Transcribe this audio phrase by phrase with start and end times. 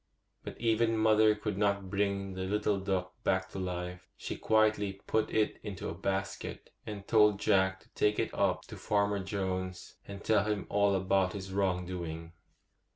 [0.43, 4.09] But even mother could not bring the little duck back to life.
[4.17, 8.77] She quietly put it into a basket, and told Jack to take it up to
[8.77, 12.33] Farmer Jones, and tell him all about his wrong doing.